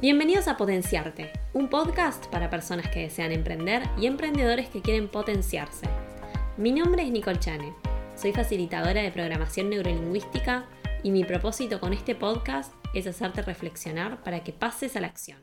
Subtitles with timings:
[0.00, 5.86] Bienvenidos a Potenciarte, un podcast para personas que desean emprender y emprendedores que quieren potenciarse.
[6.56, 7.74] Mi nombre es Nicole Chane,
[8.16, 10.64] soy facilitadora de programación neurolingüística
[11.02, 15.42] y mi propósito con este podcast es hacerte reflexionar para que pases a la acción.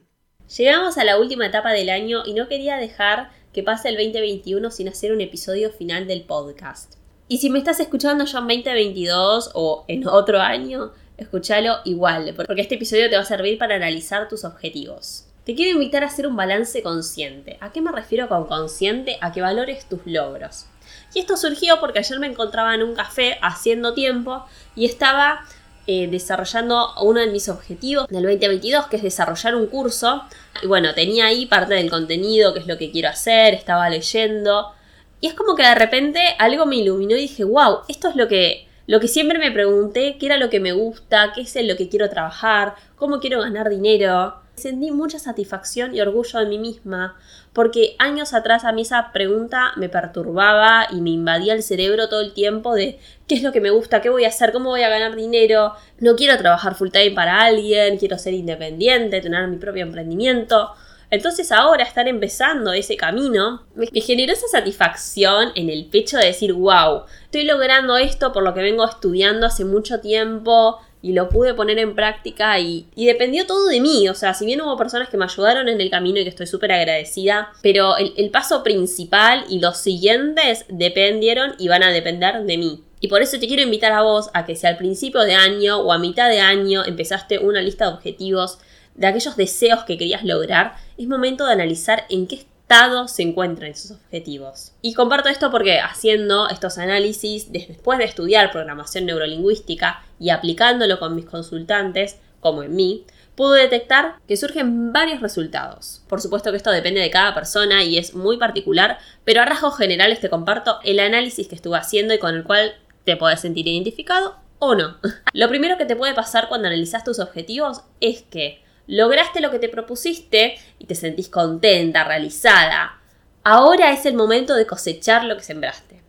[0.58, 4.72] Llegamos a la última etapa del año y no quería dejar que pase el 2021
[4.72, 6.96] sin hacer un episodio final del podcast.
[7.28, 12.62] Y si me estás escuchando ya en 2022 o en otro año, escúchalo igual, porque
[12.62, 15.26] este episodio te va a servir para analizar tus objetivos.
[15.46, 17.58] Te quiero invitar a hacer un balance consciente.
[17.62, 19.18] ¿A qué me refiero con consciente?
[19.22, 20.66] A que valores tus logros.
[21.14, 25.46] Y esto surgió porque ayer me encontraba en un café haciendo tiempo y estaba
[25.88, 30.24] eh, desarrollando uno de mis objetivos del 2022, que es desarrollar un curso.
[30.62, 34.74] Y bueno, tenía ahí parte del contenido, que es lo que quiero hacer, estaba leyendo.
[35.22, 38.28] Y es como que de repente algo me iluminó y dije, wow, esto es lo
[38.28, 41.68] que lo que siempre me pregunté, qué era lo que me gusta, qué es en
[41.68, 44.36] lo que quiero trabajar, cómo quiero ganar dinero.
[44.56, 47.16] Sentí mucha satisfacción y orgullo de mí misma,
[47.54, 52.22] porque años atrás a mí esa pregunta me perturbaba y me invadía el cerebro todo
[52.22, 54.82] el tiempo de qué es lo que me gusta, qué voy a hacer, cómo voy
[54.82, 59.58] a ganar dinero, no quiero trabajar full time para alguien, quiero ser independiente, tener mi
[59.58, 60.72] propio emprendimiento.
[61.10, 66.54] Entonces ahora estar empezando ese camino me, generó esa satisfacción en el pecho de decir,
[66.54, 71.54] wow, estoy logrando esto por lo que vengo estudiando hace mucho tiempo y lo pude
[71.54, 74.10] poner en práctica y, dependió todo de mí.
[74.10, 76.48] O sea, si bien hubo personas que me ayudaron en el camino y que estoy
[76.48, 82.44] súper agradecida, pero el, el paso principal y los siguientes dependieron y van a depender
[82.44, 82.84] de mí.
[83.00, 85.80] Y por eso te quiero invitar a vos a que si al principio de año
[85.80, 88.58] o a mitad de año empezaste una lista de objetivos
[88.98, 93.72] de aquellos deseos que querías lograr, es momento de analizar en qué estado se encuentran
[93.72, 94.74] esos objetivos.
[94.82, 101.16] Y comparto esto porque haciendo estos análisis después de estudiar programación neurolingüística y aplicándolo con
[101.16, 106.02] mis consultantes, como en mí, pude detectar que surgen varios resultados.
[106.10, 109.78] Por supuesto que esto depende de cada persona y es muy particular, pero a rasgos
[109.78, 112.74] generales te comparto el análisis que estuve haciendo y con el cual
[113.06, 114.98] te puedes sentir identificado o no.
[115.34, 119.60] Lo primero que te puede pasar cuando analizas tus objetivos es que lograste lo que
[119.60, 123.00] te propusiste y te sentís contenta, realizada.
[123.44, 126.02] Ahora es el momento de cosechar lo que sembraste.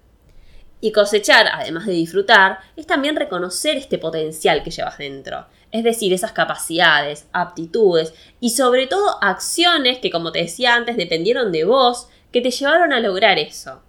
[0.81, 5.47] Y cosechar, además de disfrutar, es también reconocer este potencial que llevas dentro.
[5.73, 11.53] Es decir, esas capacidades, aptitudes y sobre todo acciones que, como te decía antes, dependieron
[11.53, 13.83] de vos, que te llevaron a lograr eso.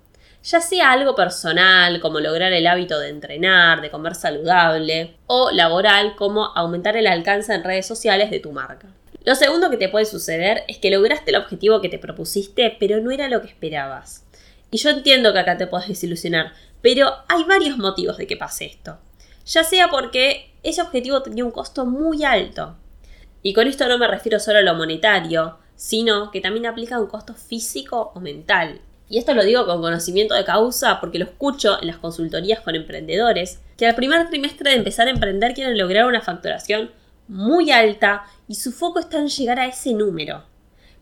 [0.43, 6.15] Ya sea algo personal, como lograr el hábito de entrenar, de comer saludable, o laboral,
[6.15, 8.87] como aumentar el alcance en redes sociales de tu marca.
[9.25, 13.01] Lo segundo que te puede suceder es que lograste el objetivo que te propusiste, pero
[13.01, 14.25] no era lo que esperabas.
[14.71, 18.65] Y yo entiendo que acá te puedes desilusionar, pero hay varios motivos de que pase
[18.65, 18.97] esto.
[19.45, 22.77] Ya sea porque ese objetivo tenía un costo muy alto.
[23.41, 27.07] Y con esto no me refiero solo a lo monetario, sino que también aplica un
[27.07, 28.81] costo físico o mental.
[29.09, 32.75] Y esto lo digo con conocimiento de causa porque lo escucho en las consultorías con
[32.75, 36.91] emprendedores, que al primer trimestre de empezar a emprender quieren lograr una facturación
[37.27, 40.43] muy alta y su foco está en llegar a ese número.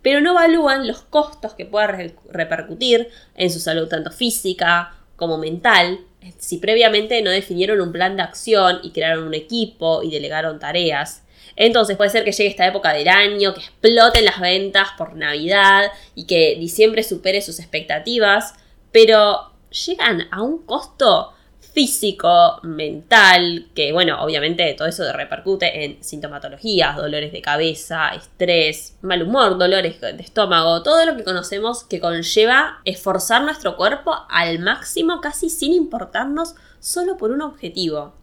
[0.02, 1.88] Pero no evalúan los costos que pueda
[2.30, 6.00] repercutir en su salud tanto física como mental
[6.38, 11.24] si previamente no definieron un plan de acción y crearon un equipo y delegaron tareas.
[11.56, 15.92] Entonces puede ser que llegue esta época del año, que exploten las ventas por Navidad
[16.16, 18.54] y que diciembre supere sus expectativas,
[18.92, 21.34] pero llegan a un costo
[21.78, 29.22] físico, mental, que bueno, obviamente todo eso repercute en sintomatologías, dolores de cabeza, estrés, mal
[29.22, 35.22] humor, dolores de estómago, todo lo que conocemos que conlleva esforzar nuestro cuerpo al máximo
[35.22, 38.16] casi sin importarnos solo por un objetivo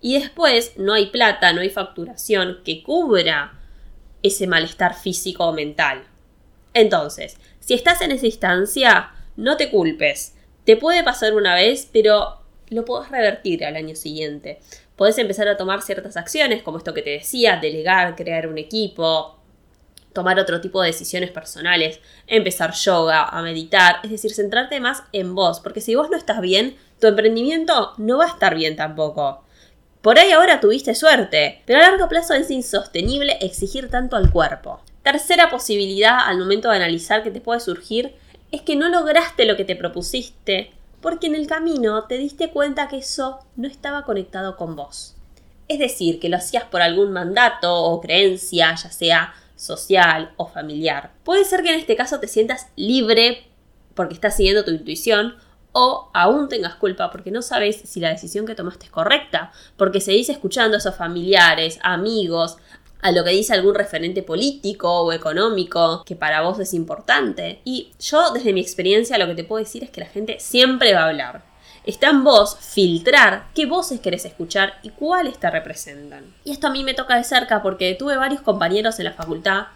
[0.00, 3.58] y después no hay plata, no hay facturación que cubra
[4.22, 6.04] ese malestar físico o mental.
[6.74, 10.34] Entonces, si estás en esa instancia, no te culpes.
[10.64, 14.60] Te puede pasar una vez, pero lo puedes revertir al año siguiente.
[14.96, 19.38] Puedes empezar a tomar ciertas acciones, como esto que te decía, delegar, crear un equipo,
[20.12, 25.34] tomar otro tipo de decisiones personales, empezar yoga, a meditar, es decir, centrarte más en
[25.34, 29.45] vos, porque si vos no estás bien, tu emprendimiento no va a estar bien tampoco.
[30.06, 34.80] Por ahí ahora tuviste suerte, pero a largo plazo es insostenible exigir tanto al cuerpo.
[35.02, 38.14] Tercera posibilidad al momento de analizar que te puede surgir
[38.52, 40.70] es que no lograste lo que te propusiste
[41.00, 45.16] porque en el camino te diste cuenta que eso no estaba conectado con vos.
[45.66, 51.10] Es decir, que lo hacías por algún mandato o creencia, ya sea social o familiar.
[51.24, 53.42] Puede ser que en este caso te sientas libre
[53.96, 55.34] porque estás siguiendo tu intuición
[55.78, 60.00] o aún tengas culpa porque no sabes si la decisión que tomaste es correcta, porque
[60.00, 62.56] seguís escuchando a esos familiares, amigos,
[63.02, 67.60] a lo que dice algún referente político o económico que para vos es importante.
[67.64, 70.94] Y yo desde mi experiencia lo que te puedo decir es que la gente siempre
[70.94, 71.44] va a hablar.
[71.84, 76.24] Está en vos filtrar qué voces querés escuchar y cuáles te representan.
[76.42, 79.66] Y esto a mí me toca de cerca porque tuve varios compañeros en la facultad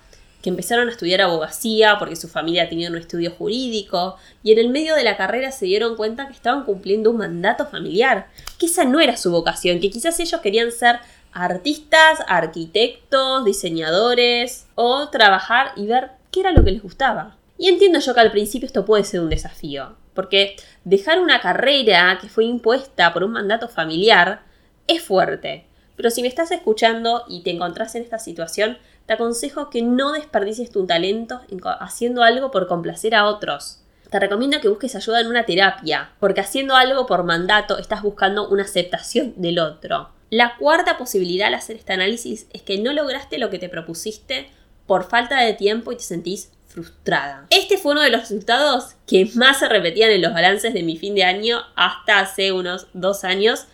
[0.42, 4.70] que empezaron a estudiar abogacía porque su familia tenía un estudio jurídico y en el
[4.70, 8.28] medio de la carrera se dieron cuenta que estaban cumpliendo un mandato familiar,
[8.58, 11.00] que esa no era su vocación, que quizás ellos querían ser
[11.32, 17.36] artistas, arquitectos, diseñadores o trabajar y ver qué era lo que les gustaba.
[17.58, 22.18] Y entiendo yo que al principio esto puede ser un desafío, porque dejar una carrera
[22.20, 24.42] que fue impuesta por un mandato familiar
[24.86, 25.66] es fuerte.
[25.96, 28.78] Pero si me estás escuchando y te encontrás en esta situación,
[29.10, 31.40] te aconsejo que no desperdicies tu talento
[31.80, 33.80] haciendo algo por complacer a otros.
[34.08, 38.48] Te recomiendo que busques ayuda en una terapia, porque haciendo algo por mandato estás buscando
[38.48, 40.10] una aceptación del otro.
[40.30, 44.48] La cuarta posibilidad al hacer este análisis es que no lograste lo que te propusiste
[44.86, 47.46] por falta de tiempo y te sentís frustrada.
[47.50, 50.96] Este fue uno de los resultados que más se repetían en los balances de mi
[50.96, 53.66] fin de año hasta hace unos dos años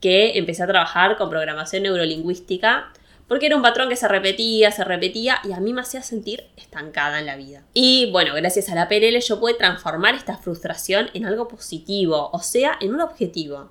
[0.00, 2.92] que empecé a trabajar con programación neurolingüística
[3.28, 6.44] porque era un patrón que se repetía, se repetía y a mí me hacía sentir
[6.56, 7.64] estancada en la vida.
[7.74, 12.40] Y bueno, gracias a la PNL yo pude transformar esta frustración en algo positivo, o
[12.40, 13.70] sea, en un objetivo.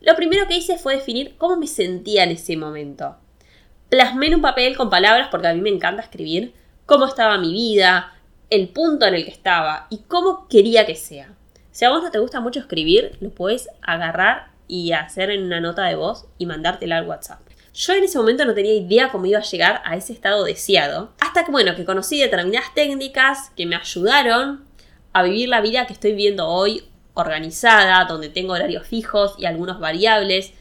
[0.00, 3.16] Lo primero que hice fue definir cómo me sentía en ese momento.
[3.90, 6.54] Plasmé en un papel con palabras, porque a mí me encanta escribir,
[6.86, 8.14] cómo estaba mi vida,
[8.48, 11.34] el punto en el que estaba y cómo quería que sea.
[11.70, 15.60] Si a vos no te gusta mucho escribir, lo puedes agarrar y hacer en una
[15.60, 17.49] nota de voz y mandártela al WhatsApp.
[17.74, 21.12] Yo en ese momento no tenía idea cómo iba a llegar a ese estado deseado,
[21.20, 24.64] hasta que bueno, que conocí determinadas técnicas que me ayudaron
[25.12, 26.84] a vivir la vida que estoy viviendo hoy,
[27.14, 30.52] organizada, donde tengo horarios fijos y algunos variables,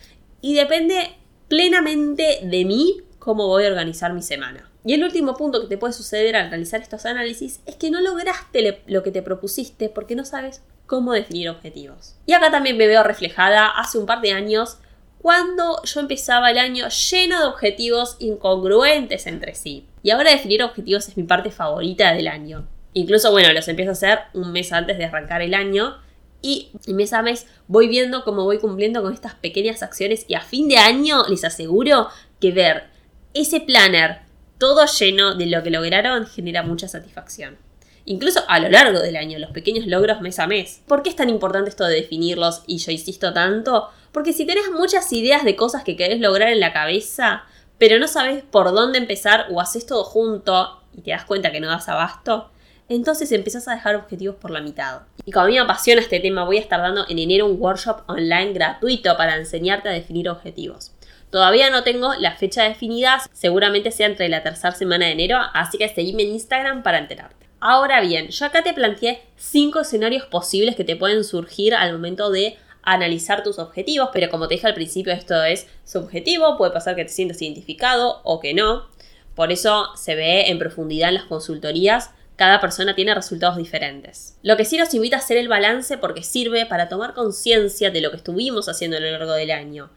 [0.42, 1.16] y depende
[1.48, 4.70] plenamente de mí cómo voy a organizar mi semana.
[4.86, 8.02] Y el último punto que te puede suceder al realizar estos análisis es que no
[8.02, 12.16] lograste lo que te propusiste porque no sabes cómo definir objetivos.
[12.26, 14.78] Y acá también me veo reflejada hace un par de años
[15.22, 19.86] cuando yo empezaba el año lleno de objetivos incongruentes entre sí.
[20.02, 22.68] Y ahora definir objetivos es mi parte favorita del año.
[22.94, 25.98] Incluso, bueno, los empiezo a hacer un mes antes de arrancar el año.
[26.42, 30.26] Y mes a mes voy viendo cómo voy cumpliendo con estas pequeñas acciones.
[30.30, 32.08] Y a fin de año les aseguro
[32.40, 32.86] que ver
[33.34, 34.20] ese planner
[34.58, 37.58] todo lleno de lo que lograron genera mucha satisfacción.
[38.06, 40.82] Incluso a lo largo del año, los pequeños logros mes a mes.
[40.88, 42.64] ¿Por qué es tan importante esto de definirlos?
[42.66, 46.60] Y yo insisto tanto, porque si tenés muchas ideas de cosas que querés lograr en
[46.60, 47.44] la cabeza,
[47.78, 51.60] pero no sabes por dónde empezar o haces todo junto y te das cuenta que
[51.60, 52.52] no das abasto,
[52.90, 55.02] entonces empezás a dejar objetivos por la mitad.
[55.26, 57.62] Y como a mí me apasiona este tema, voy a estar dando en enero un
[57.62, 60.92] workshop online gratuito para enseñarte a definir objetivos.
[61.30, 65.78] Todavía no tengo la fecha definida, seguramente sea entre la tercera semana de enero, así
[65.78, 67.48] que seguime en Instagram para enterarte.
[67.60, 72.32] Ahora bien, yo acá te planteé 5 escenarios posibles que te pueden surgir al momento
[72.32, 72.58] de
[72.94, 77.06] analizar tus objetivos, pero como te dije al principio, esto es subjetivo, puede pasar que
[77.06, 78.88] te sientas identificado o que no.
[79.36, 84.38] Por eso se ve en profundidad en las consultorías, cada persona tiene resultados diferentes.
[84.44, 88.00] Lo que sí nos invita a hacer el balance porque sirve para tomar conciencia de
[88.00, 89.90] lo que estuvimos haciendo a lo largo del año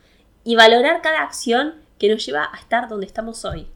[0.42, 3.68] y valorar cada acción que nos lleva a estar donde estamos hoy.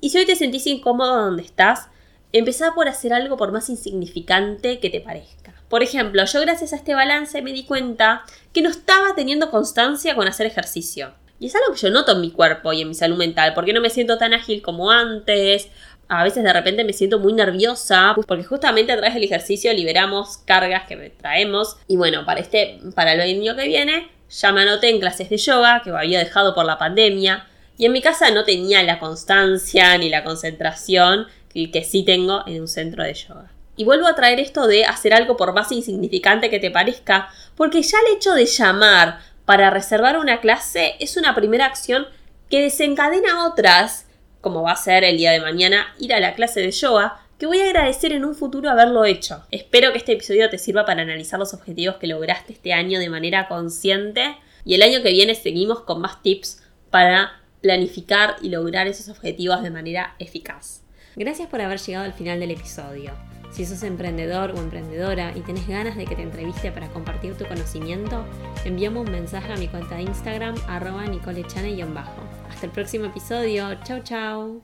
[0.00, 1.88] Y si hoy te sentís incómodo donde estás,
[2.32, 5.41] empezá por hacer algo por más insignificante que te parezca.
[5.72, 10.14] Por ejemplo, yo gracias a este balance me di cuenta que no estaba teniendo constancia
[10.14, 11.14] con hacer ejercicio.
[11.40, 13.72] Y es algo que yo noto en mi cuerpo y en mi salud mental, porque
[13.72, 15.70] no me siento tan ágil como antes.
[16.08, 20.36] A veces de repente me siento muy nerviosa, porque justamente a través del ejercicio liberamos
[20.44, 21.78] cargas que traemos.
[21.88, 25.38] Y bueno, para este, para el año que viene, ya me anoté en clases de
[25.38, 27.46] yoga, que había dejado por la pandemia.
[27.78, 32.60] Y en mi casa no tenía la constancia ni la concentración que sí tengo en
[32.60, 33.51] un centro de yoga.
[33.76, 37.82] Y vuelvo a traer esto de hacer algo por más insignificante que te parezca, porque
[37.82, 42.06] ya el hecho de llamar para reservar una clase es una primera acción
[42.50, 44.06] que desencadena otras,
[44.40, 47.46] como va a ser el día de mañana ir a la clase de yoga, que
[47.46, 49.42] voy a agradecer en un futuro haberlo hecho.
[49.50, 53.08] Espero que este episodio te sirva para analizar los objetivos que lograste este año de
[53.08, 58.86] manera consciente y el año que viene seguimos con más tips para planificar y lograr
[58.86, 60.82] esos objetivos de manera eficaz.
[61.16, 63.12] Gracias por haber llegado al final del episodio.
[63.52, 67.44] Si sos emprendedor o emprendedora y tenés ganas de que te entreviste para compartir tu
[67.46, 68.24] conocimiento,
[68.64, 72.22] envíame un mensaje a mi cuenta de Instagram arroba nicolechane-bajo.
[72.50, 73.74] Hasta el próximo episodio.
[73.84, 74.60] Chau chau.